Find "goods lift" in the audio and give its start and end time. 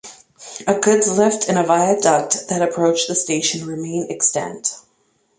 0.79-1.47